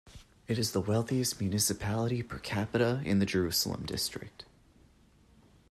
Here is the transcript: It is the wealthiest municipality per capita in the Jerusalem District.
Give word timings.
It 0.47 0.57
is 0.57 0.71
the 0.71 0.81
wealthiest 0.81 1.39
municipality 1.39 2.23
per 2.23 2.39
capita 2.39 3.03
in 3.05 3.19
the 3.19 3.25
Jerusalem 3.27 3.85
District. 3.85 4.45